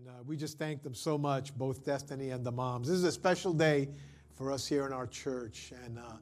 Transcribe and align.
And 0.00 0.08
uh, 0.08 0.12
we 0.26 0.36
just 0.36 0.58
thank 0.58 0.82
them 0.82 0.94
so 0.94 1.18
much, 1.18 1.54
both 1.56 1.84
Destiny 1.84 2.30
and 2.30 2.44
the 2.44 2.50
moms. 2.50 2.88
This 2.88 2.96
is 2.96 3.04
a 3.04 3.12
special 3.12 3.52
day 3.52 3.88
for 4.32 4.50
us 4.50 4.66
here 4.66 4.86
in 4.86 4.94
our 4.94 5.06
church. 5.06 5.72
And 5.84 5.98
uh, 5.98 6.12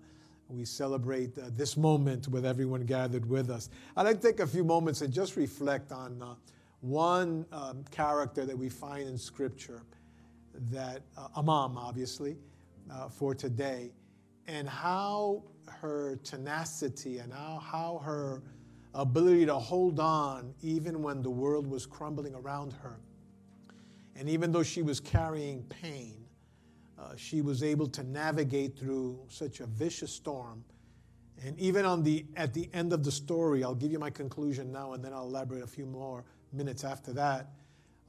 we 0.48 0.64
celebrate 0.64 1.38
uh, 1.38 1.50
this 1.54 1.76
moment 1.76 2.26
with 2.26 2.44
everyone 2.44 2.80
gathered 2.80 3.28
with 3.28 3.50
us. 3.50 3.70
I'd 3.96 4.02
like 4.02 4.20
to 4.20 4.26
take 4.26 4.40
a 4.40 4.46
few 4.46 4.64
moments 4.64 5.02
and 5.02 5.12
just 5.12 5.36
reflect 5.36 5.92
on 5.92 6.20
uh, 6.20 6.34
one 6.80 7.46
um, 7.52 7.84
character 7.92 8.44
that 8.46 8.56
we 8.56 8.68
find 8.68 9.08
in 9.08 9.16
Scripture, 9.16 9.82
that 10.72 11.02
uh, 11.16 11.28
a 11.36 11.42
mom, 11.42 11.76
obviously, 11.76 12.36
uh, 12.90 13.08
for 13.08 13.32
today, 13.32 13.92
and 14.48 14.68
how 14.68 15.44
her 15.66 16.18
tenacity 16.24 17.18
and 17.18 17.32
how, 17.32 17.62
how 17.62 18.00
her 18.04 18.42
ability 18.94 19.46
to 19.46 19.54
hold 19.54 20.00
on 20.00 20.52
even 20.62 21.00
when 21.00 21.22
the 21.22 21.30
world 21.30 21.66
was 21.66 21.86
crumbling 21.86 22.34
around 22.34 22.72
her. 22.72 22.98
And 24.18 24.28
even 24.28 24.50
though 24.50 24.64
she 24.64 24.82
was 24.82 24.98
carrying 24.98 25.62
pain, 25.64 26.24
uh, 26.98 27.14
she 27.16 27.40
was 27.40 27.62
able 27.62 27.86
to 27.86 28.02
navigate 28.02 28.76
through 28.76 29.20
such 29.28 29.60
a 29.60 29.66
vicious 29.66 30.12
storm. 30.12 30.64
And 31.44 31.56
even 31.60 31.84
on 31.84 32.02
the, 32.02 32.26
at 32.34 32.52
the 32.52 32.68
end 32.74 32.92
of 32.92 33.04
the 33.04 33.12
story, 33.12 33.62
I'll 33.62 33.76
give 33.76 33.92
you 33.92 34.00
my 34.00 34.10
conclusion 34.10 34.72
now 34.72 34.94
and 34.94 35.04
then 35.04 35.12
I'll 35.12 35.26
elaborate 35.26 35.62
a 35.62 35.68
few 35.68 35.86
more 35.86 36.24
minutes 36.52 36.82
after 36.82 37.12
that. 37.12 37.50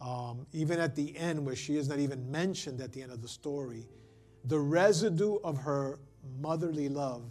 Um, 0.02 0.48
even 0.52 0.80
at 0.80 0.96
the 0.96 1.16
end, 1.16 1.46
where 1.46 1.56
she 1.56 1.76
is 1.76 1.88
not 1.88 2.00
even 2.00 2.32
mentioned 2.32 2.82
at 2.82 2.92
the 2.92 3.04
end 3.04 3.12
of 3.12 3.22
the 3.22 3.28
story, 3.28 3.86
the 4.46 4.58
residue 4.58 5.36
of 5.44 5.60
her 5.60 6.00
motherly 6.40 6.90
love 6.90 7.22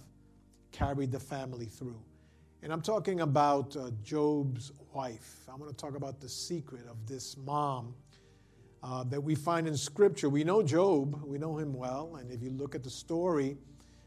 carried 0.71 1.11
the 1.11 1.19
family 1.19 1.67
through. 1.67 2.01
And 2.63 2.73
I'm 2.73 2.83
talking 2.83 3.23
about 3.23 3.75
uh, 3.77 3.91
Job's 4.05 4.71
wife. 4.93 5.49
I'm 5.53 5.59
going 5.59 5.71
to 5.71 5.77
talk 5.77 5.97
about 5.97 6.21
the 6.21 6.29
secret 6.29 6.87
of 6.89 7.07
this 7.07 7.37
mom 7.37 7.95
uh, 8.83 9.05
that 9.05 9.21
we 9.21 9.35
find 9.35 9.67
in 9.67 9.77
Scripture. 9.77 10.29
We 10.29 10.45
know 10.45 10.63
Job, 10.63 11.23
we 11.25 11.39
know 11.39 11.57
him 11.59 11.73
well, 11.73 12.17
and 12.21 12.31
if 12.31 12.43
you 12.43 12.51
look 12.51 12.75
at 12.75 12.83
the 12.83 12.91
story, 12.91 13.57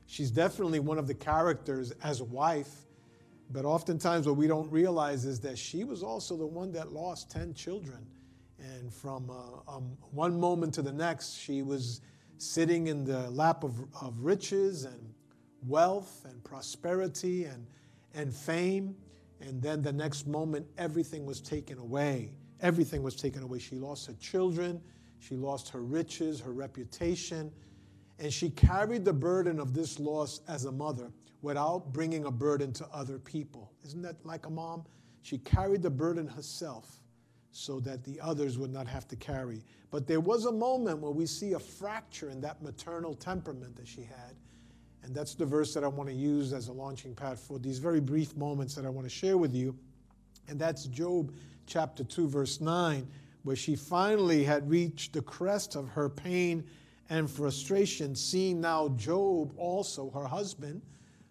she's 0.06 0.32
definitely 0.32 0.80
one 0.80 0.98
of 0.98 1.08
the 1.08 1.14
characters 1.14 1.92
as 2.04 2.22
a 2.22 2.26
wife. 2.26 2.70
But 3.52 3.66
oftentimes, 3.66 4.28
what 4.28 4.38
we 4.38 4.48
don't 4.48 4.72
realize 4.72 5.26
is 5.26 5.40
that 5.42 5.58
she 5.58 5.84
was 5.84 6.04
also 6.04 6.38
the 6.38 6.46
one 6.46 6.72
that 6.72 6.94
lost 6.94 7.30
10 7.32 7.54
children. 7.54 8.06
And 8.60 8.94
from 8.94 9.30
uh, 9.30 9.76
um, 9.76 9.98
one 10.12 10.40
moment 10.40 10.74
to 10.76 10.82
the 10.82 10.94
next, 10.94 11.38
she 11.38 11.62
was 11.62 12.02
sitting 12.38 12.88
in 12.88 13.04
the 13.04 13.30
lap 13.32 13.64
of, 13.64 13.74
of 14.02 14.20
riches 14.20 14.86
and 14.86 15.14
wealth 15.68 16.26
and 16.30 16.44
prosperity 16.44 17.46
and, 17.46 17.66
and 18.14 18.34
fame. 18.34 18.96
And 19.42 19.62
then 19.62 19.82
the 19.82 19.92
next 19.92 20.28
moment, 20.28 20.68
everything 20.78 21.26
was 21.26 21.42
taken 21.42 21.78
away. 21.78 22.32
Everything 22.62 23.04
was 23.04 23.16
taken 23.16 23.44
away. 23.44 23.60
She 23.60 23.76
lost 23.76 24.08
her 24.08 24.14
children, 24.14 24.82
she 25.20 25.36
lost 25.36 25.70
her 25.70 25.82
riches, 25.82 26.40
her 26.40 26.54
reputation, 26.54 27.52
and 28.20 28.32
she 28.32 28.50
carried 28.50 29.04
the 29.04 29.14
burden 29.14 29.60
of 29.60 29.74
this 29.74 30.00
loss 30.00 30.42
as 30.48 30.66
a 30.66 30.72
mother 30.72 31.12
without 31.42 31.92
bringing 31.92 32.26
a 32.26 32.32
burden 32.32 32.72
to 32.74 32.88
other 32.94 33.18
people. 33.18 33.72
Isn't 33.84 34.02
that 34.04 34.24
like 34.24 34.46
a 34.46 34.50
mom? 34.50 34.86
She 35.24 35.40
carried 35.40 35.82
the 35.82 35.90
burden 35.90 36.28
herself 36.28 37.02
so 37.52 37.80
that 37.82 38.04
the 38.04 38.20
others 38.22 38.58
would 38.58 38.72
not 38.72 38.88
have 38.88 39.08
to 39.10 39.16
carry. 39.16 39.64
But 39.90 40.08
there 40.08 40.20
was 40.20 40.46
a 40.46 40.52
moment 40.52 41.00
where 41.00 41.12
we 41.12 41.26
see 41.26 41.54
a 41.54 41.60
fracture 41.60 42.30
in 42.30 42.40
that 42.42 42.62
maternal 42.62 43.14
temperament 43.14 43.76
that 43.76 43.88
she 43.88 44.02
had. 44.02 44.36
And 45.04 45.14
that's 45.14 45.36
the 45.36 45.46
verse 45.46 45.74
that 45.74 45.84
I 45.84 45.88
want 45.88 46.10
to 46.10 46.16
use 46.16 46.54
as 46.54 46.68
a 46.68 46.74
launching 46.74 47.14
pad 47.14 47.40
for 47.40 47.60
these 47.60 47.80
very 47.80 48.00
brief 48.00 48.36
moments 48.38 48.76
that 48.76 48.86
I 48.86 48.90
want 48.90 49.06
to 49.06 49.14
share 49.14 49.38
with 49.38 49.54
you. 49.54 49.76
And 50.48 50.60
that's 50.60 50.86
Job 50.86 51.34
chapter 51.72 52.04
2, 52.04 52.28
verse 52.28 52.60
9, 52.60 53.08
where 53.44 53.56
she 53.56 53.78
finally 53.78 54.44
had 54.44 54.70
reached 54.70 55.14
the 55.14 55.22
crest 55.22 55.76
of 55.76 55.88
her 55.88 56.10
pain 56.10 56.66
and 57.10 57.30
frustration, 57.30 58.14
seeing 58.14 58.60
now 58.60 58.90
Job, 58.90 59.54
also 59.56 60.10
her 60.10 60.26
husband, 60.26 60.82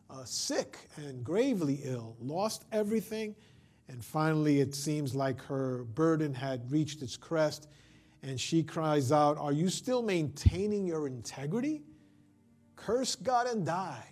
uh, 0.09 0.25
sick 0.25 0.79
and 0.97 1.23
gravely 1.23 1.81
ill, 1.85 2.17
lost 2.21 2.65
everything. 2.73 3.35
And 3.89 4.03
finally, 4.03 4.61
it 4.61 4.75
seems 4.75 5.15
like 5.15 5.43
her 5.43 5.85
burden 5.95 6.33
had 6.33 6.71
reached 6.73 7.03
its 7.03 7.19
crest. 7.19 7.69
And 8.23 8.41
she 8.41 8.63
cries 8.63 9.13
out, 9.13 9.37
Are 9.37 9.53
you 9.53 9.69
still 9.69 10.01
maintaining 10.03 10.87
your 10.87 11.07
integrity? 11.07 11.83
Curse 12.77 13.15
God 13.15 13.47
and 13.47 13.67
die. 13.67 14.07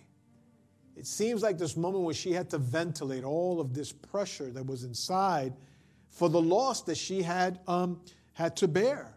It 0.95 1.07
seems 1.07 1.41
like 1.41 1.57
this 1.57 1.75
moment 1.75 2.03
where 2.03 2.13
she 2.13 2.33
had 2.33 2.49
to 2.51 2.59
ventilate 2.59 3.23
all 3.23 3.59
of 3.59 3.73
this 3.73 3.91
pressure 3.91 4.51
that 4.51 4.65
was 4.65 4.83
inside 4.83 5.53
for 6.09 6.29
the 6.29 6.41
loss 6.41 6.81
that 6.83 6.97
she 6.97 7.21
had, 7.21 7.59
um, 7.67 8.01
had 8.33 8.55
to 8.57 8.67
bear. 8.67 9.15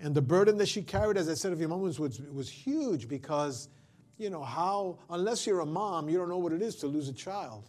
And 0.00 0.14
the 0.14 0.22
burden 0.22 0.56
that 0.58 0.68
she 0.68 0.82
carried, 0.82 1.16
as 1.16 1.28
I 1.28 1.34
said 1.34 1.52
a 1.52 1.56
few 1.56 1.68
moments, 1.68 1.98
was, 1.98 2.20
was 2.20 2.48
huge 2.48 3.08
because, 3.08 3.68
you 4.16 4.30
know, 4.30 4.42
how, 4.42 4.98
unless 5.10 5.46
you're 5.46 5.60
a 5.60 5.66
mom, 5.66 6.08
you 6.08 6.18
don't 6.18 6.28
know 6.28 6.38
what 6.38 6.52
it 6.52 6.62
is 6.62 6.76
to 6.76 6.86
lose 6.86 7.08
a 7.08 7.12
child. 7.12 7.68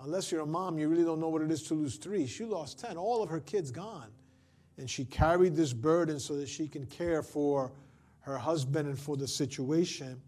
Unless 0.00 0.32
you're 0.32 0.40
a 0.40 0.46
mom, 0.46 0.78
you 0.78 0.88
really 0.88 1.04
don't 1.04 1.20
know 1.20 1.28
what 1.28 1.42
it 1.42 1.50
is 1.50 1.62
to 1.64 1.74
lose 1.74 1.96
three. 1.96 2.26
She 2.26 2.44
lost 2.44 2.80
10, 2.80 2.96
all 2.96 3.22
of 3.22 3.28
her 3.28 3.38
kids 3.38 3.70
gone. 3.70 4.10
And 4.78 4.90
she 4.90 5.04
carried 5.04 5.54
this 5.54 5.72
burden 5.72 6.18
so 6.18 6.36
that 6.36 6.48
she 6.48 6.66
can 6.66 6.86
care 6.86 7.22
for 7.22 7.70
her 8.20 8.36
husband 8.36 8.88
and 8.88 8.98
for 8.98 9.16
the 9.16 9.28
situation. 9.28 10.20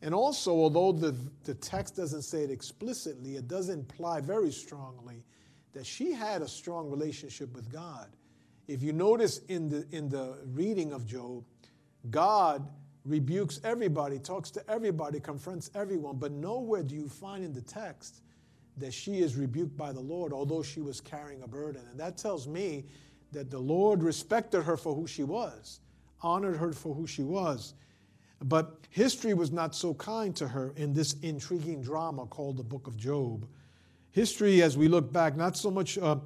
And 0.00 0.14
also, 0.14 0.52
although 0.52 0.92
the, 0.92 1.14
the 1.44 1.54
text 1.54 1.96
doesn't 1.96 2.22
say 2.22 2.42
it 2.42 2.50
explicitly, 2.50 3.36
it 3.36 3.48
does 3.48 3.68
imply 3.68 4.22
very 4.22 4.50
strongly 4.50 5.24
that 5.72 5.86
she 5.86 6.12
had 6.12 6.42
a 6.42 6.48
strong 6.48 6.90
relationship 6.90 7.54
with 7.54 7.70
God. 7.70 8.08
If 8.68 8.82
you 8.82 8.92
notice 8.92 9.38
in 9.48 9.68
the, 9.68 9.86
in 9.92 10.08
the 10.08 10.38
reading 10.46 10.92
of 10.92 11.06
Job, 11.06 11.44
God 12.10 12.66
rebukes 13.04 13.60
everybody, 13.64 14.18
talks 14.18 14.50
to 14.52 14.70
everybody, 14.70 15.20
confronts 15.20 15.70
everyone, 15.74 16.16
but 16.16 16.32
nowhere 16.32 16.82
do 16.82 16.94
you 16.94 17.08
find 17.08 17.44
in 17.44 17.52
the 17.52 17.62
text 17.62 18.22
that 18.76 18.94
she 18.94 19.18
is 19.18 19.36
rebuked 19.36 19.76
by 19.76 19.92
the 19.92 20.00
Lord, 20.00 20.32
although 20.32 20.62
she 20.62 20.80
was 20.80 21.00
carrying 21.00 21.42
a 21.42 21.48
burden. 21.48 21.82
And 21.90 21.98
that 22.00 22.16
tells 22.16 22.46
me 22.46 22.84
that 23.32 23.50
the 23.50 23.58
Lord 23.58 24.02
respected 24.02 24.62
her 24.62 24.76
for 24.76 24.94
who 24.94 25.06
she 25.06 25.22
was, 25.22 25.80
honored 26.22 26.56
her 26.56 26.72
for 26.72 26.94
who 26.94 27.06
she 27.06 27.22
was. 27.22 27.74
But 28.42 28.86
history 28.88 29.34
was 29.34 29.52
not 29.52 29.74
so 29.74 29.94
kind 29.94 30.34
to 30.36 30.48
her 30.48 30.72
in 30.76 30.94
this 30.94 31.14
intriguing 31.22 31.82
drama 31.82 32.26
called 32.26 32.56
the 32.56 32.62
Book 32.62 32.86
of 32.86 32.96
Job. 32.96 33.46
History, 34.12 34.62
as 34.62 34.76
we 34.76 34.88
look 34.88 35.12
back, 35.12 35.36
not 35.36 35.56
so 35.56 35.70
much 35.70 35.96
uh, 35.98 36.16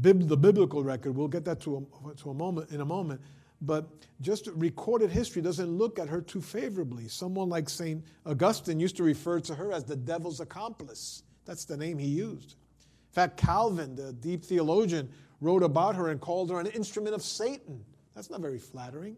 bib- 0.00 0.28
the 0.28 0.36
biblical 0.36 0.82
record, 0.82 1.16
we'll 1.16 1.28
get 1.28 1.44
that 1.44 1.60
to 1.60 1.86
a, 2.04 2.14
to 2.16 2.30
a 2.30 2.34
moment 2.34 2.70
in 2.70 2.80
a 2.80 2.84
moment, 2.84 3.20
but 3.60 3.88
just 4.20 4.48
recorded 4.54 5.10
history 5.10 5.42
doesn't 5.42 5.70
look 5.70 5.98
at 5.98 6.08
her 6.08 6.20
too 6.20 6.40
favorably. 6.40 7.08
Someone 7.08 7.48
like 7.48 7.68
St. 7.68 8.04
Augustine 8.26 8.80
used 8.80 8.96
to 8.96 9.04
refer 9.04 9.40
to 9.40 9.54
her 9.54 9.72
as 9.72 9.84
the 9.84 9.96
devil's 9.96 10.40
accomplice. 10.40 11.22
That's 11.44 11.64
the 11.64 11.76
name 11.76 11.98
he 11.98 12.08
used. 12.08 12.56
In 13.10 13.14
fact, 13.14 13.36
Calvin, 13.36 13.94
the 13.94 14.12
deep 14.12 14.44
theologian, 14.44 15.08
wrote 15.40 15.62
about 15.62 15.94
her 15.96 16.08
and 16.08 16.20
called 16.20 16.50
her 16.50 16.58
an 16.58 16.66
instrument 16.66 17.14
of 17.14 17.22
Satan. 17.22 17.84
That's 18.14 18.30
not 18.30 18.40
very 18.40 18.58
flattering. 18.58 19.16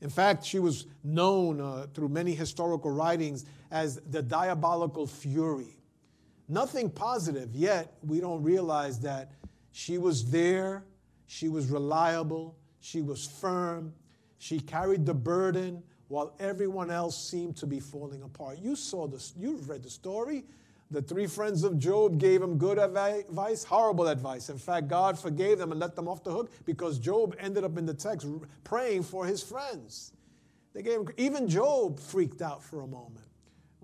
In 0.00 0.10
fact, 0.10 0.44
she 0.44 0.58
was 0.58 0.86
known 1.02 1.60
uh, 1.60 1.86
through 1.94 2.08
many 2.08 2.34
historical 2.34 2.90
writings 2.90 3.46
as 3.70 3.96
the 4.10 4.22
diabolical 4.22 5.06
fury. 5.06 5.78
Nothing 6.48 6.90
positive, 6.90 7.54
yet 7.54 7.94
we 8.02 8.20
don't 8.20 8.42
realize 8.42 9.00
that 9.00 9.32
she 9.72 9.98
was 9.98 10.30
there, 10.30 10.84
she 11.26 11.48
was 11.48 11.70
reliable, 11.70 12.56
she 12.80 13.02
was 13.02 13.26
firm, 13.26 13.92
she 14.38 14.60
carried 14.60 15.04
the 15.04 15.14
burden 15.14 15.82
while 16.08 16.34
everyone 16.38 16.90
else 16.90 17.16
seemed 17.28 17.56
to 17.56 17.66
be 17.66 17.80
falling 17.80 18.22
apart. 18.22 18.58
You 18.60 18.76
saw 18.76 19.08
this, 19.08 19.32
you've 19.36 19.68
read 19.68 19.82
the 19.82 19.90
story. 19.90 20.44
The 20.92 21.02
three 21.02 21.26
friends 21.26 21.64
of 21.64 21.80
Job 21.80 22.20
gave 22.20 22.40
him 22.40 22.58
good 22.58 22.78
advice, 22.78 23.64
horrible 23.64 24.06
advice. 24.06 24.48
In 24.50 24.58
fact, 24.58 24.86
God 24.86 25.18
forgave 25.18 25.58
them 25.58 25.72
and 25.72 25.80
let 25.80 25.96
them 25.96 26.06
off 26.06 26.22
the 26.22 26.30
hook 26.30 26.52
because 26.64 27.00
Job 27.00 27.34
ended 27.40 27.64
up 27.64 27.76
in 27.76 27.86
the 27.86 27.94
text 27.94 28.24
praying 28.62 29.02
for 29.02 29.26
his 29.26 29.42
friends. 29.42 30.12
They 30.74 30.82
gave 30.82 31.00
him, 31.00 31.08
even 31.16 31.48
Job 31.48 31.98
freaked 31.98 32.40
out 32.40 32.62
for 32.62 32.82
a 32.82 32.86
moment 32.86 33.25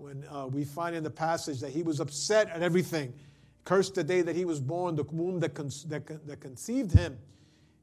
when 0.03 0.25
uh, 0.29 0.45
we 0.47 0.65
find 0.65 0.97
in 0.97 1.01
the 1.01 1.09
passage 1.09 1.61
that 1.61 1.71
he 1.71 1.81
was 1.81 2.01
upset 2.01 2.49
at 2.49 2.61
everything. 2.61 3.13
Cursed 3.63 3.95
the 3.95 4.03
day 4.03 4.21
that 4.21 4.35
he 4.35 4.43
was 4.43 4.59
born, 4.59 4.97
the 4.97 5.03
womb 5.03 5.39
that, 5.39 5.53
con- 5.53 5.71
that, 5.87 6.05
con- 6.05 6.19
that 6.25 6.41
conceived 6.41 6.91
him. 6.91 7.17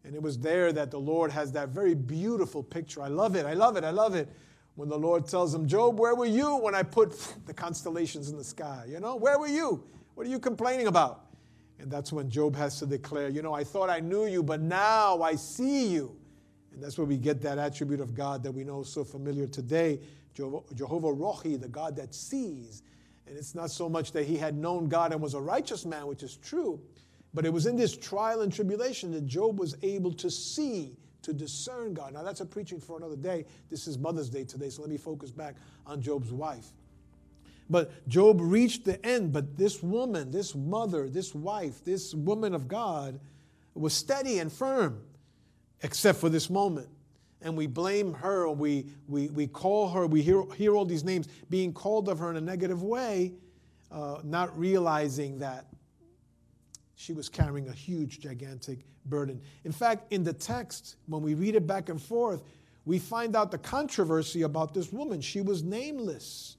And 0.04 0.14
it 0.14 0.20
was 0.20 0.38
there 0.38 0.70
that 0.70 0.90
the 0.90 1.00
Lord 1.00 1.30
has 1.30 1.50
that 1.52 1.70
very 1.70 1.94
beautiful 1.94 2.62
picture. 2.62 3.00
I 3.00 3.08
love 3.08 3.36
it. 3.36 3.46
I 3.46 3.54
love 3.54 3.78
it. 3.78 3.84
I 3.84 3.90
love 3.90 4.14
it. 4.14 4.28
When 4.74 4.90
the 4.90 4.98
Lord 4.98 5.26
tells 5.26 5.54
him, 5.54 5.66
Job, 5.66 5.98
where 5.98 6.14
were 6.14 6.26
you 6.26 6.56
when 6.56 6.74
I 6.74 6.82
put 6.82 7.16
the 7.46 7.54
constellations 7.54 8.28
in 8.28 8.36
the 8.36 8.44
sky? 8.44 8.84
You 8.86 9.00
know, 9.00 9.16
where 9.16 9.38
were 9.38 9.48
you? 9.48 9.82
What 10.14 10.26
are 10.26 10.30
you 10.30 10.38
complaining 10.38 10.88
about? 10.88 11.24
And 11.78 11.90
that's 11.90 12.12
when 12.12 12.28
Job 12.28 12.54
has 12.54 12.78
to 12.80 12.86
declare, 12.86 13.30
you 13.30 13.40
know, 13.40 13.54
I 13.54 13.64
thought 13.64 13.88
I 13.88 14.00
knew 14.00 14.26
you, 14.26 14.42
but 14.42 14.60
now 14.60 15.22
I 15.22 15.36
see 15.36 15.86
you. 15.86 16.19
And 16.80 16.86
that's 16.86 16.96
where 16.96 17.06
we 17.06 17.18
get 17.18 17.42
that 17.42 17.58
attribute 17.58 18.00
of 18.00 18.14
God 18.14 18.42
that 18.42 18.52
we 18.52 18.64
know 18.64 18.82
so 18.82 19.04
familiar 19.04 19.46
today 19.46 20.00
Jehovah 20.34 21.08
Rohi, 21.08 21.60
the 21.60 21.68
God 21.68 21.94
that 21.96 22.14
sees. 22.14 22.82
And 23.26 23.36
it's 23.36 23.54
not 23.54 23.70
so 23.70 23.86
much 23.86 24.12
that 24.12 24.24
he 24.24 24.38
had 24.38 24.56
known 24.56 24.88
God 24.88 25.12
and 25.12 25.20
was 25.20 25.34
a 25.34 25.40
righteous 25.42 25.84
man, 25.84 26.06
which 26.06 26.22
is 26.22 26.38
true, 26.38 26.80
but 27.34 27.44
it 27.44 27.52
was 27.52 27.66
in 27.66 27.76
this 27.76 27.94
trial 27.94 28.40
and 28.40 28.50
tribulation 28.50 29.12
that 29.12 29.26
Job 29.26 29.58
was 29.58 29.76
able 29.82 30.10
to 30.14 30.30
see 30.30 30.96
to 31.20 31.34
discern 31.34 31.92
God. 31.92 32.14
Now, 32.14 32.22
that's 32.22 32.40
a 32.40 32.46
preaching 32.46 32.80
for 32.80 32.96
another 32.96 33.16
day. 33.16 33.44
This 33.68 33.86
is 33.86 33.98
Mother's 33.98 34.30
Day 34.30 34.44
today, 34.44 34.70
so 34.70 34.80
let 34.80 34.90
me 34.90 34.96
focus 34.96 35.30
back 35.30 35.56
on 35.86 36.00
Job's 36.00 36.32
wife. 36.32 36.68
But 37.68 38.08
Job 38.08 38.38
reached 38.40 38.86
the 38.86 39.04
end, 39.04 39.34
but 39.34 39.58
this 39.58 39.82
woman, 39.82 40.30
this 40.30 40.54
mother, 40.54 41.10
this 41.10 41.34
wife, 41.34 41.84
this 41.84 42.14
woman 42.14 42.54
of 42.54 42.68
God 42.68 43.20
was 43.74 43.92
steady 43.92 44.38
and 44.38 44.50
firm, 44.50 45.02
except 45.82 46.18
for 46.18 46.28
this 46.28 46.50
moment. 46.50 46.88
And 47.42 47.56
we 47.56 47.66
blame 47.66 48.12
her, 48.14 48.50
we, 48.50 48.86
we, 49.08 49.28
we 49.28 49.46
call 49.46 49.88
her, 49.88 50.06
we 50.06 50.20
hear, 50.20 50.44
hear 50.56 50.74
all 50.74 50.84
these 50.84 51.04
names 51.04 51.28
being 51.48 51.72
called 51.72 52.08
of 52.08 52.18
her 52.18 52.30
in 52.30 52.36
a 52.36 52.40
negative 52.40 52.82
way, 52.82 53.32
uh, 53.90 54.18
not 54.22 54.56
realizing 54.58 55.38
that 55.38 55.66
she 56.96 57.14
was 57.14 57.30
carrying 57.30 57.68
a 57.68 57.72
huge, 57.72 58.20
gigantic 58.20 58.80
burden. 59.06 59.40
In 59.64 59.72
fact, 59.72 60.12
in 60.12 60.22
the 60.22 60.34
text, 60.34 60.96
when 61.06 61.22
we 61.22 61.32
read 61.32 61.54
it 61.54 61.66
back 61.66 61.88
and 61.88 62.00
forth, 62.00 62.42
we 62.84 62.98
find 62.98 63.34
out 63.34 63.50
the 63.50 63.58
controversy 63.58 64.42
about 64.42 64.74
this 64.74 64.92
woman. 64.92 65.22
She 65.22 65.40
was 65.40 65.62
nameless. 65.62 66.56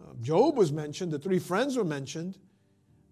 Uh, 0.00 0.12
Job 0.20 0.58
was 0.58 0.72
mentioned, 0.72 1.10
the 1.10 1.18
three 1.18 1.38
friends 1.38 1.76
were 1.76 1.84
mentioned, 1.84 2.36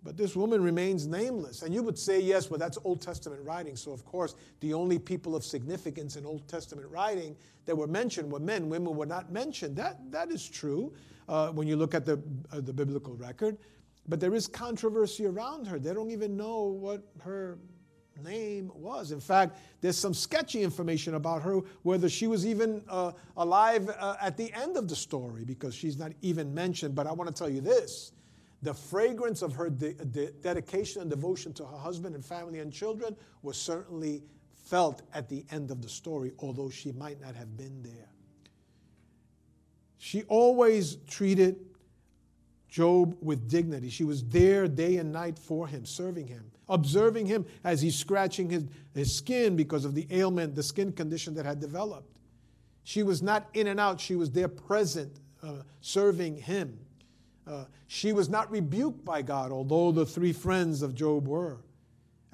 but 0.05 0.19
this 0.19 0.37
woman 0.37 0.63
remains 0.63 1.07
nameless. 1.07 1.63
And 1.63 1.75
you 1.75 1.83
would 1.83 1.99
say, 1.99 2.21
yes, 2.21 2.51
well, 2.51 2.59
that's 2.59 2.77
Old 2.85 3.01
Testament 3.01 3.41
writing. 3.43 3.75
So, 3.75 3.91
of 3.91 4.05
course, 4.05 4.35
the 4.61 4.75
only 4.75 4.99
people 4.99 5.35
of 5.35 5.43
significance 5.43 6.17
in 6.17 6.27
Old 6.27 6.47
Testament 6.47 6.89
writing 6.91 7.35
that 7.65 7.75
were 7.75 7.87
mentioned 7.87 8.31
were 8.31 8.39
men. 8.39 8.69
Women 8.69 8.95
were 8.95 9.07
not 9.07 9.33
mentioned. 9.33 9.77
That, 9.77 9.99
that 10.13 10.31
is 10.31 10.47
true 10.47 10.93
uh, 11.27 11.49
when 11.49 11.67
you 11.67 11.77
look 11.77 11.95
at 11.95 12.05
the, 12.05 12.23
uh, 12.53 12.61
the 12.61 12.73
biblical 12.73 13.15
record. 13.15 13.57
But 14.07 14.21
there 14.21 14.35
is 14.35 14.47
controversy 14.47 15.25
around 15.25 15.67
her. 15.69 15.79
They 15.79 15.95
don't 15.95 16.11
even 16.11 16.37
know 16.37 16.65
what 16.65 17.03
her 17.23 17.59
name 18.23 18.71
was. 18.75 19.11
In 19.11 19.21
fact, 19.21 19.57
there's 19.81 19.97
some 19.97 20.13
sketchy 20.13 20.63
information 20.63 21.15
about 21.15 21.41
her, 21.43 21.61
whether 21.83 22.11
she 22.11 22.27
was 22.27 22.47
even 22.47 22.83
uh, 22.91 23.13
alive 23.39 23.89
uh, 23.99 24.17
at 24.21 24.37
the 24.37 24.53
end 24.53 24.77
of 24.77 24.87
the 24.87 24.95
story, 24.95 25.45
because 25.45 25.75
she's 25.75 25.97
not 25.97 26.13
even 26.21 26.53
mentioned. 26.53 26.95
But 26.95 27.07
I 27.07 27.13
want 27.13 27.35
to 27.35 27.35
tell 27.35 27.49
you 27.49 27.63
this 27.63 28.13
the 28.65 28.75
fragrance 28.75 29.43
of 29.43 29.55
her 29.55 29.69
de- 29.69 29.93
de- 29.93 30.31
dedication 30.31 31.03
and 31.03 31.11
devotion 31.11 31.53
to 31.53 31.65
her 31.65 31.77
husband 31.77 32.15
and 32.15 32.25
family 32.25 32.61
and 32.61 32.73
children 32.73 33.15
was 33.43 33.57
certainly 33.57 34.23
felt 34.55 35.03
at 35.13 35.29
the 35.29 35.45
end 35.51 35.71
of 35.71 35.83
the 35.83 35.89
story, 35.89 36.33
although 36.39 36.71
she 36.71 36.91
might 36.93 37.21
not 37.21 37.35
have 37.37 37.57
been 37.57 37.83
there. 37.83 38.09
She 39.99 40.23
always 40.25 40.97
treated 41.07 41.57
Job 42.69 43.17
with 43.21 43.49
dignity. 43.49 43.91
She 43.91 44.05
was 44.05 44.25
there 44.25 44.67
day 44.67 44.97
and 44.97 45.13
night 45.13 45.39
for 45.39 45.69
him, 45.69 45.85
serving 45.85 46.27
him, 46.27 46.51
observing 46.69 47.27
him 47.27 47.45
as 47.63 47.83
he's 47.83 47.97
scratching 47.97 48.49
his, 48.49 48.65
his 48.95 49.15
skin 49.15 49.57
because 49.57 49.85
of 49.85 49.95
the 49.95 50.07
ailment, 50.11 50.55
the 50.55 50.63
skin 50.63 50.91
condition 50.91 51.35
that 51.35 51.45
had 51.45 51.61
developed. 51.61 52.17
She 52.83 53.03
was 53.03 53.23
not 53.23 53.49
in 53.55 53.67
and 53.67 53.79
out, 53.79 54.01
she 54.01 54.17
was 54.17 54.31
there 54.31 54.49
present, 54.49 55.21
uh, 55.43 55.63
serving 55.83 56.37
him. 56.39 56.84
Uh, 57.47 57.65
she 57.87 58.13
was 58.13 58.29
not 58.29 58.51
rebuked 58.51 59.05
by 59.05 59.23
God, 59.23 59.53
although 59.53 59.93
the 59.93 60.07
three 60.07 60.33
friends 60.33 60.83
of 60.83 60.95
Job 60.95 61.29
were. 61.29 61.59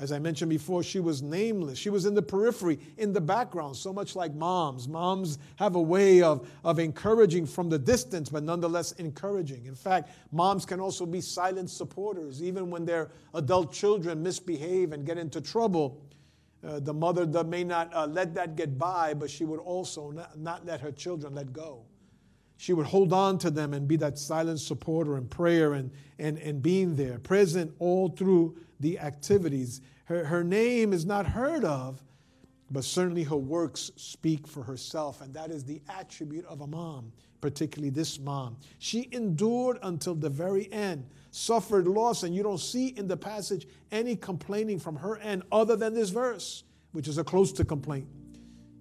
As 0.01 0.13
I 0.13 0.19
mentioned 0.19 0.49
before, 0.49 0.83
she 0.83 0.99
was 0.99 1.21
nameless. 1.21 1.79
She 1.79 1.91
was 1.91 2.07
in 2.07 2.15
the 2.15 2.23
periphery, 2.23 2.79
in 2.97 3.13
the 3.13 3.21
background, 3.21 3.77
so 3.77 3.93
much 3.93 4.17
like 4.17 4.33
moms. 4.35 4.89
Moms 4.89 5.39
have 5.57 5.75
a 5.75 5.81
way 5.81 6.23
of, 6.23 6.49
of 6.65 6.79
encouraging 6.79 7.45
from 7.45 7.69
the 7.69 7.79
distance, 7.79 8.31
but 8.31 8.43
nonetheless 8.43 8.93
encouraging. 8.93 9.67
In 9.67 9.75
fact, 9.75 10.11
moms 10.33 10.65
can 10.65 10.81
also 10.81 11.05
be 11.05 11.21
silent 11.21 11.69
supporters. 11.69 12.43
Even 12.43 12.71
when 12.71 12.87
their 12.87 13.11
adult 13.35 13.75
children 13.75 14.23
misbehave 14.23 14.93
and 14.93 15.05
get 15.05 15.19
into 15.19 15.39
trouble, 15.39 16.01
uh, 16.67 16.81
the 16.81 16.95
mother 16.95 17.27
may 17.45 17.65
not 17.65 17.95
uh, 17.95 18.07
let 18.07 18.35
that 18.35 18.57
get 18.57 18.79
by, 18.79 19.13
but 19.13 19.29
she 19.29 19.45
would 19.45 19.61
also 19.61 20.13
not, 20.13 20.39
not 20.39 20.65
let 20.65 20.81
her 20.81 20.93
children 20.93 21.35
let 21.35 21.53
go 21.53 21.85
she 22.61 22.75
would 22.75 22.85
hold 22.85 23.11
on 23.15 23.39
to 23.39 23.51
them 23.51 23.73
and 23.73 23.89
be 23.89 23.97
that 23.97 24.19
silent 24.19 24.61
supporter 24.61 25.17
in 25.17 25.27
prayer 25.27 25.73
and, 25.73 25.91
and, 26.19 26.37
and 26.41 26.63
being 26.63 26.95
there, 26.95 27.19
present 27.19 27.73
all 27.79 28.11
through 28.11 28.55
the 28.81 28.99
activities. 28.99 29.81
Her, 30.05 30.27
her 30.27 30.45
name 30.45 30.93
is 30.93 31.07
not 31.07 31.25
heard 31.25 31.65
of, 31.65 32.05
but 32.71 32.85
certainly 32.85 33.23
her 33.23 33.37
works 33.39 33.91
speak 33.97 34.47
for 34.47 34.63
herself, 34.63 35.23
and 35.23 35.33
that 35.33 35.51
is 35.51 35.65
the 35.65 35.81
attribute 35.89 36.45
of 36.45 36.61
a 36.61 36.67
mom, 36.67 37.13
particularly 37.41 37.89
this 37.89 38.19
mom. 38.21 38.59
She 38.79 39.09
endured 39.11 39.79
until 39.83 40.15
the 40.15 40.29
very 40.29 40.71
end, 40.71 41.07
suffered 41.31 41.89
loss, 41.89 42.25
and 42.25 42.35
you 42.35 42.43
don't 42.43 42.61
see 42.61 42.89
in 42.89 43.09
the 43.09 43.17
passage 43.17 43.69
any 43.91 44.17
complaining 44.17 44.79
from 44.79 44.97
her 44.97 45.17
end 45.17 45.45
other 45.51 45.77
than 45.77 45.95
this 45.95 46.11
verse, 46.11 46.65
which 46.93 47.09
is 47.09 47.17
a 47.17 47.25
close 47.25 47.53
to 47.53 47.65
complaint. 47.65 48.07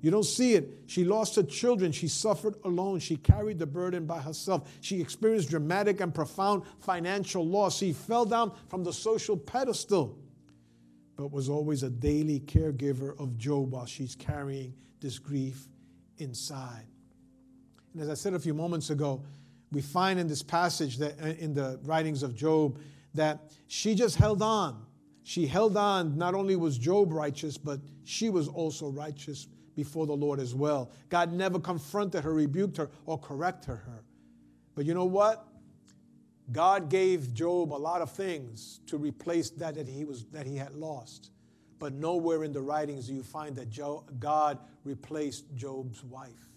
You 0.02 0.12
don't 0.12 0.26
see 0.26 0.54
it. 0.54 0.84
She 0.88 1.04
lost 1.04 1.36
her 1.36 1.44
children. 1.44 1.92
She 1.92 2.08
suffered 2.08 2.56
alone. 2.64 3.00
She 3.00 3.18
carried 3.18 3.60
the 3.60 3.66
burden 3.66 4.06
by 4.06 4.20
herself. 4.20 4.72
She 4.82 5.02
experienced 5.02 5.50
dramatic 5.50 6.00
and 6.00 6.14
profound 6.14 6.64
financial 6.80 7.46
loss. 7.46 7.78
She 7.78 7.92
fell 7.92 8.26
down 8.26 8.54
from 8.70 8.84
the 8.84 8.94
social 8.94 9.36
pedestal, 9.36 10.18
but 11.18 11.32
was 11.32 11.50
always 11.50 11.84
a 11.84 11.90
daily 11.90 12.40
caregiver 12.40 13.20
of 13.20 13.38
Job 13.38 13.72
while 13.72 13.86
she's 13.86 14.16
carrying 14.16 14.74
this 15.02 15.20
grief 15.20 15.68
inside. 16.18 16.86
And 17.94 18.02
as 18.02 18.10
I 18.10 18.14
said 18.14 18.34
a 18.34 18.40
few 18.40 18.54
moments 18.54 18.92
ago, 18.92 19.24
we 19.72 19.82
find 19.82 20.20
in 20.20 20.28
this 20.28 20.44
passage 20.44 20.98
that 20.98 21.22
uh, 21.22 21.28
in 21.40 21.54
the 21.54 21.80
writings 21.84 22.24
of 22.24 22.36
Job 22.36 22.80
that 23.16 23.52
she 23.68 23.96
just 23.96 24.16
held 24.16 24.42
on. 24.42 24.86
She 25.24 25.46
held 25.46 25.76
on. 25.78 26.18
Not 26.18 26.34
only 26.34 26.56
was 26.56 26.78
Job 26.78 27.12
righteous, 27.12 27.58
but 27.58 27.80
she 28.04 28.30
was 28.30 28.48
also 28.48 28.90
righteous 28.90 29.48
before 29.76 30.06
the 30.06 30.16
Lord 30.16 30.40
as 30.40 30.54
well. 30.54 30.92
God 31.10 31.34
never 31.34 31.60
confronted 31.60 32.24
her, 32.24 32.34
rebuked 32.34 32.78
her, 32.78 32.90
or 33.06 33.18
corrected 33.18 33.76
her. 33.76 34.04
But 34.76 34.86
you 34.86 34.94
know 34.94 35.06
what? 35.06 35.46
God 36.52 36.90
gave 36.90 37.34
Job 37.34 37.74
a 37.74 37.76
lot 37.76 38.02
of 38.02 38.12
things 38.12 38.80
to 38.88 38.98
replace 38.98 39.50
that 39.52 39.76
that 39.76 39.88
he 39.88 40.06
was 40.06 40.26
that 40.26 40.48
he 40.48 40.56
had 40.56 40.74
lost. 40.74 41.32
But 41.78 41.94
nowhere 41.94 42.44
in 42.44 42.52
the 42.52 42.62
writings 42.62 43.08
do 43.08 43.14
you 43.14 43.24
find 43.24 43.56
that 43.56 43.70
God 44.20 44.58
replaced 44.84 45.46
Job's 45.56 46.04
wife. 46.04 46.50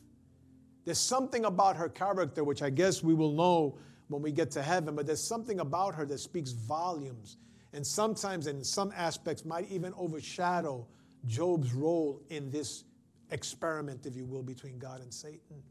There's 0.85 0.99
something 0.99 1.45
about 1.45 1.77
her 1.77 1.89
character 1.89 2.43
which 2.43 2.63
I 2.63 2.71
guess 2.71 3.03
we 3.03 3.15
will 3.15 3.33
know 3.33 3.79
when 4.09 4.23
we 4.23 4.33
get 4.33 4.51
to 4.53 4.63
heaven, 4.63 4.97
but 4.97 5.07
there's 5.07 5.23
something 5.23 5.61
about 5.61 5.95
her 5.95 6.05
that 6.07 6.19
speaks 6.19 6.51
volumes 6.51 7.37
and 7.73 7.87
sometimes 7.87 8.47
in 8.47 8.63
some 8.65 8.93
aspects 8.97 9.45
might 9.45 9.71
even 9.71 9.95
overshadow 9.97 10.87
Job's 11.27 11.73
role 11.73 12.21
in 12.29 12.51
this 12.51 12.85
experiment, 13.33 14.07
if 14.07 14.15
you 14.15 14.25
will, 14.25 14.43
between 14.43 14.79
God 14.79 15.01
and 15.01 15.13
Satan. 15.13 15.63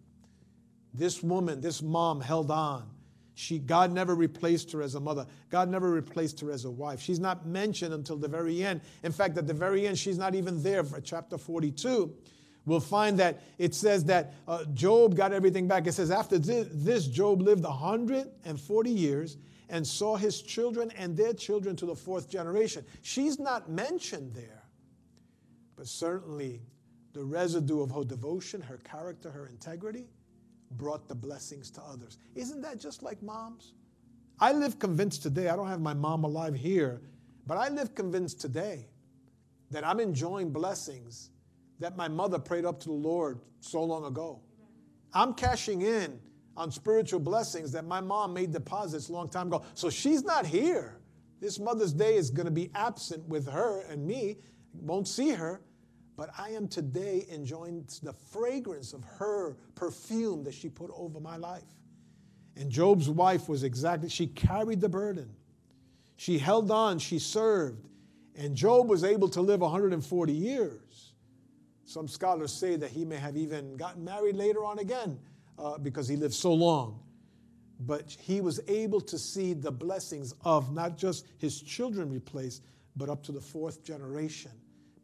This 0.93 1.23
woman, 1.23 1.61
this 1.61 1.81
mom 1.81 2.19
held 2.19 2.51
on. 2.51 2.89
She, 3.33 3.59
God 3.59 3.91
never 3.91 4.13
replaced 4.13 4.71
her 4.73 4.81
as 4.81 4.95
a 4.95 4.99
mother. 4.99 5.25
God 5.49 5.69
never 5.69 5.89
replaced 5.89 6.39
her 6.41 6.51
as 6.51 6.65
a 6.65 6.71
wife. 6.71 6.99
She's 6.99 7.19
not 7.19 7.45
mentioned 7.45 7.93
until 7.93 8.17
the 8.17 8.27
very 8.27 8.63
end. 8.63 8.81
In 9.03 9.11
fact, 9.11 9.37
at 9.37 9.47
the 9.47 9.53
very 9.53 9.87
end, 9.87 9.97
she's 9.97 10.17
not 10.17 10.35
even 10.35 10.61
there 10.61 10.83
for 10.83 10.99
chapter 10.99 11.37
42. 11.37 12.13
We'll 12.65 12.79
find 12.79 13.17
that 13.19 13.41
it 13.57 13.73
says 13.73 14.05
that 14.05 14.33
uh, 14.47 14.65
Job 14.73 15.15
got 15.15 15.31
everything 15.33 15.67
back. 15.67 15.87
It 15.87 15.93
says, 15.93 16.11
after 16.11 16.37
this, 16.37 17.07
Job 17.07 17.41
lived 17.41 17.63
140 17.63 18.89
years 18.91 19.37
and 19.69 19.87
saw 19.87 20.17
his 20.17 20.41
children 20.41 20.91
and 20.97 21.15
their 21.15 21.33
children 21.33 21.75
to 21.77 21.85
the 21.85 21.95
fourth 21.95 22.29
generation. 22.29 22.85
She's 23.01 23.39
not 23.39 23.69
mentioned 23.69 24.35
there, 24.35 24.63
but 25.75 25.87
certainly 25.87 26.61
the 27.13 27.23
residue 27.23 27.81
of 27.81 27.91
her 27.91 28.03
devotion, 28.03 28.61
her 28.61 28.77
character, 28.77 29.29
her 29.29 29.47
integrity 29.47 30.07
brought 30.71 31.07
the 31.07 31.15
blessings 31.15 31.69
to 31.71 31.81
others. 31.81 32.17
Isn't 32.35 32.61
that 32.61 32.79
just 32.79 33.03
like 33.03 33.21
moms? 33.21 33.73
I 34.39 34.53
live 34.53 34.79
convinced 34.79 35.21
today, 35.21 35.49
I 35.49 35.55
don't 35.55 35.67
have 35.67 35.81
my 35.81 35.93
mom 35.93 36.23
alive 36.23 36.55
here, 36.55 37.01
but 37.45 37.57
I 37.57 37.69
live 37.69 37.93
convinced 37.93 38.39
today 38.39 38.87
that 39.69 39.85
I'm 39.85 39.99
enjoying 39.99 40.51
blessings 40.51 41.31
that 41.79 41.97
my 41.97 42.07
mother 42.07 42.39
prayed 42.39 42.65
up 42.65 42.79
to 42.81 42.87
the 42.87 42.93
Lord 42.93 43.39
so 43.59 43.83
long 43.83 44.05
ago. 44.05 44.41
I'm 45.13 45.33
cashing 45.33 45.81
in 45.81 46.19
on 46.55 46.71
spiritual 46.71 47.19
blessings 47.19 47.71
that 47.71 47.85
my 47.85 48.01
mom 48.01 48.33
made 48.33 48.51
deposits 48.51 49.09
a 49.09 49.13
long 49.13 49.29
time 49.29 49.47
ago. 49.47 49.63
So 49.73 49.89
she's 49.89 50.23
not 50.23 50.45
here. 50.45 50.99
This 51.39 51.59
Mother's 51.59 51.93
Day 51.93 52.15
is 52.15 52.29
going 52.29 52.45
to 52.45 52.51
be 52.51 52.69
absent 52.75 53.27
with 53.27 53.47
her 53.49 53.81
and 53.89 54.05
me. 54.05 54.37
Won't 54.73 55.07
see 55.07 55.31
her. 55.31 55.61
But 56.21 56.29
I 56.37 56.49
am 56.49 56.67
today 56.67 57.25
enjoying 57.31 57.83
the 58.03 58.13
fragrance 58.13 58.93
of 58.93 59.03
her 59.17 59.57
perfume 59.73 60.43
that 60.43 60.53
she 60.53 60.69
put 60.69 60.91
over 60.93 61.19
my 61.19 61.35
life. 61.35 61.63
And 62.55 62.69
Job's 62.69 63.09
wife 63.09 63.49
was 63.49 63.63
exactly, 63.63 64.07
she 64.07 64.27
carried 64.27 64.81
the 64.81 64.87
burden. 64.87 65.31
She 66.17 66.37
held 66.37 66.69
on, 66.69 66.99
she 66.99 67.17
served. 67.17 67.87
And 68.35 68.55
Job 68.55 68.87
was 68.87 69.03
able 69.03 69.29
to 69.29 69.41
live 69.41 69.61
140 69.61 70.31
years. 70.31 71.13
Some 71.85 72.07
scholars 72.07 72.53
say 72.53 72.75
that 72.75 72.91
he 72.91 73.03
may 73.03 73.17
have 73.17 73.35
even 73.35 73.75
gotten 73.75 74.05
married 74.05 74.35
later 74.35 74.63
on 74.63 74.77
again 74.77 75.17
uh, 75.57 75.79
because 75.79 76.07
he 76.07 76.17
lived 76.17 76.35
so 76.35 76.53
long. 76.53 76.99
But 77.79 78.11
he 78.11 78.41
was 78.41 78.59
able 78.67 79.01
to 79.01 79.17
see 79.17 79.53
the 79.53 79.71
blessings 79.71 80.35
of 80.45 80.71
not 80.71 80.99
just 80.99 81.25
his 81.39 81.59
children 81.59 82.11
replaced, 82.11 82.61
but 82.95 83.09
up 83.09 83.23
to 83.23 83.31
the 83.31 83.41
fourth 83.41 83.83
generation 83.83 84.51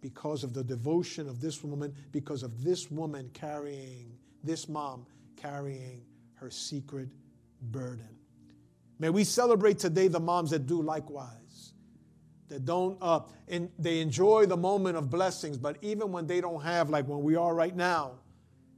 because 0.02 0.44
of 0.44 0.54
the 0.54 0.64
devotion 0.64 1.28
of 1.28 1.42
this 1.42 1.64
woman, 1.64 1.94
because 2.12 2.44
of 2.44 2.64
this 2.64 2.92
woman 2.92 3.30
carrying, 3.34 4.12
this 4.44 4.70
mom 4.70 5.06
carrying 5.36 6.04
her 6.36 6.50
secret 6.50 7.10
burden. 7.62 8.18
May 9.00 9.10
we 9.10 9.24
celebrate 9.24 9.80
today 9.80 10.08
the 10.08 10.20
moms 10.20 10.52
that 10.52 10.66
do 10.66 10.82
likewise, 10.82 11.74
that 12.50 12.66
don't, 12.66 12.98
uh, 13.02 13.22
and 13.48 13.70
they 13.78 14.00
enjoy 14.00 14.46
the 14.46 14.58
moment 14.58 14.98
of 14.98 15.10
blessings, 15.10 15.58
but 15.58 15.78
even 15.82 16.12
when 16.12 16.26
they 16.26 16.42
don't 16.42 16.62
have, 16.62 16.90
like 16.90 17.08
when 17.08 17.22
we 17.22 17.36
are 17.36 17.54
right 17.54 17.76
now, 17.76 18.14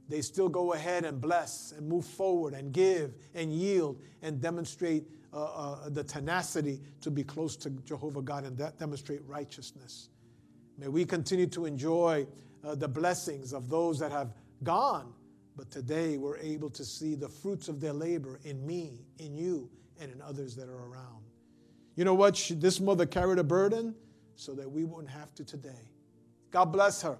they 0.08 0.20
still 0.20 0.48
go 0.48 0.72
ahead 0.72 1.04
and 1.04 1.20
bless 1.20 1.72
and 1.72 1.88
move 1.88 2.04
forward 2.04 2.52
and 2.52 2.72
give 2.72 3.14
and 3.34 3.52
yield 3.52 4.00
and 4.22 4.40
demonstrate 4.40 5.04
uh, 5.32 5.44
uh, 5.44 5.88
the 5.88 6.02
tenacity 6.02 6.80
to 7.00 7.10
be 7.10 7.22
close 7.22 7.56
to 7.56 7.70
Jehovah 7.70 8.20
God 8.20 8.44
and 8.44 8.56
de- 8.56 8.72
demonstrate 8.78 9.20
righteousness. 9.26 10.08
May 10.80 10.88
we 10.88 11.04
continue 11.04 11.46
to 11.48 11.66
enjoy 11.66 12.26
uh, 12.64 12.74
the 12.74 12.88
blessings 12.88 13.52
of 13.52 13.68
those 13.68 13.98
that 13.98 14.10
have 14.10 14.32
gone, 14.62 15.12
but 15.54 15.70
today 15.70 16.16
we're 16.16 16.38
able 16.38 16.70
to 16.70 16.86
see 16.86 17.14
the 17.14 17.28
fruits 17.28 17.68
of 17.68 17.82
their 17.82 17.92
labor 17.92 18.40
in 18.44 18.66
me, 18.66 19.04
in 19.18 19.36
you, 19.36 19.70
and 20.00 20.10
in 20.10 20.22
others 20.22 20.56
that 20.56 20.70
are 20.70 20.86
around. 20.86 21.22
You 21.96 22.06
know 22.06 22.14
what? 22.14 22.34
She, 22.34 22.54
this 22.54 22.80
mother 22.80 23.04
carried 23.04 23.38
a 23.38 23.44
burden 23.44 23.94
so 24.36 24.54
that 24.54 24.70
we 24.70 24.84
wouldn't 24.84 25.10
have 25.10 25.34
to 25.34 25.44
today. 25.44 25.90
God 26.50 26.66
bless 26.66 27.02
her. 27.02 27.18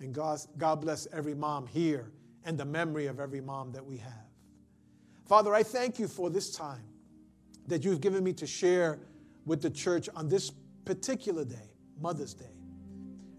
And 0.00 0.14
God, 0.14 0.40
God 0.58 0.82
bless 0.82 1.08
every 1.10 1.34
mom 1.34 1.66
here 1.66 2.10
and 2.44 2.58
the 2.58 2.66
memory 2.66 3.06
of 3.06 3.18
every 3.18 3.40
mom 3.40 3.72
that 3.72 3.84
we 3.84 3.96
have. 3.96 4.28
Father, 5.26 5.54
I 5.54 5.62
thank 5.62 5.98
you 5.98 6.06
for 6.06 6.28
this 6.28 6.54
time 6.54 6.84
that 7.66 7.82
you've 7.82 8.02
given 8.02 8.22
me 8.22 8.34
to 8.34 8.46
share 8.46 8.98
with 9.46 9.62
the 9.62 9.70
church 9.70 10.10
on 10.14 10.28
this 10.28 10.52
particular 10.84 11.46
day, 11.46 11.70
Mother's 11.98 12.34
Day, 12.34 12.59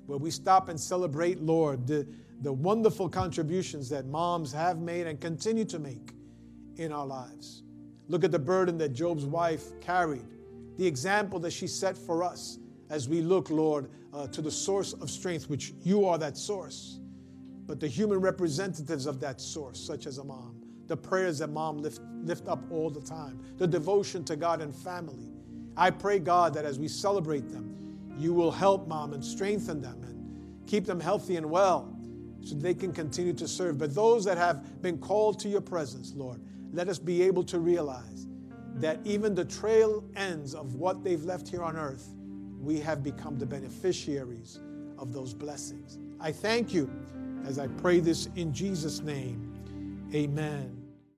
where 0.05 0.17
we 0.17 0.31
stop 0.31 0.69
and 0.69 0.79
celebrate, 0.79 1.41
Lord, 1.41 1.87
the, 1.87 2.07
the 2.41 2.51
wonderful 2.51 3.09
contributions 3.09 3.89
that 3.89 4.05
moms 4.05 4.51
have 4.51 4.79
made 4.79 5.07
and 5.07 5.19
continue 5.19 5.65
to 5.65 5.79
make 5.79 6.13
in 6.77 6.91
our 6.91 7.05
lives. 7.05 7.63
Look 8.07 8.23
at 8.23 8.31
the 8.31 8.39
burden 8.39 8.77
that 8.79 8.89
Job's 8.89 9.25
wife 9.25 9.79
carried, 9.79 10.25
the 10.77 10.85
example 10.85 11.39
that 11.39 11.51
she 11.51 11.67
set 11.67 11.97
for 11.97 12.23
us 12.23 12.57
as 12.89 13.07
we 13.07 13.21
look, 13.21 13.49
Lord, 13.49 13.89
uh, 14.13 14.27
to 14.27 14.41
the 14.41 14.51
source 14.51 14.93
of 14.93 15.09
strength, 15.09 15.49
which 15.49 15.73
you 15.83 16.05
are 16.05 16.17
that 16.17 16.37
source, 16.37 16.99
but 17.65 17.79
the 17.79 17.87
human 17.87 18.19
representatives 18.19 19.05
of 19.05 19.19
that 19.21 19.39
source, 19.39 19.79
such 19.79 20.05
as 20.05 20.17
a 20.17 20.23
mom, 20.23 20.61
the 20.87 20.97
prayers 20.97 21.39
that 21.39 21.47
mom 21.47 21.77
lift, 21.77 22.01
lift 22.23 22.47
up 22.49 22.59
all 22.69 22.89
the 22.89 22.99
time, 22.99 23.39
the 23.57 23.67
devotion 23.67 24.25
to 24.25 24.35
God 24.35 24.61
and 24.61 24.75
family. 24.75 25.29
I 25.77 25.89
pray, 25.89 26.19
God, 26.19 26.53
that 26.55 26.65
as 26.65 26.77
we 26.77 26.89
celebrate 26.89 27.49
them, 27.49 27.90
you 28.17 28.33
will 28.33 28.51
help 28.51 28.87
mom 28.87 29.13
and 29.13 29.23
strengthen 29.23 29.81
them 29.81 30.03
and 30.03 30.67
keep 30.67 30.85
them 30.85 30.99
healthy 30.99 31.35
and 31.35 31.45
well 31.45 31.97
so 32.43 32.55
they 32.55 32.73
can 32.73 32.91
continue 32.91 33.33
to 33.33 33.47
serve. 33.47 33.77
But 33.77 33.93
those 33.93 34.25
that 34.25 34.37
have 34.37 34.81
been 34.81 34.97
called 34.97 35.39
to 35.39 35.49
your 35.49 35.61
presence, 35.61 36.13
Lord, 36.15 36.41
let 36.73 36.87
us 36.87 36.99
be 36.99 37.21
able 37.23 37.43
to 37.45 37.59
realize 37.59 38.27
that 38.75 38.99
even 39.03 39.35
the 39.35 39.45
trail 39.45 40.03
ends 40.15 40.55
of 40.55 40.75
what 40.75 41.03
they've 41.03 41.23
left 41.23 41.47
here 41.47 41.63
on 41.63 41.75
earth, 41.75 42.13
we 42.59 42.79
have 42.79 43.03
become 43.03 43.37
the 43.37 43.45
beneficiaries 43.45 44.59
of 44.97 45.13
those 45.13 45.33
blessings. 45.33 45.99
I 46.19 46.31
thank 46.31 46.73
you 46.73 46.89
as 47.45 47.59
I 47.59 47.67
pray 47.67 47.99
this 47.99 48.29
in 48.35 48.53
Jesus' 48.53 49.01
name. 49.01 50.09
Amen. 50.13 50.80